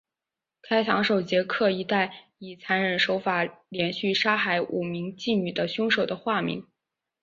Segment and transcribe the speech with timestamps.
[0.63, 6.65] 开膛手杰克一带以残忍手法连续杀害五名妓女的凶手的化名。